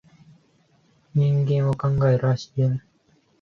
[1.13, 2.81] 人間は考える葦である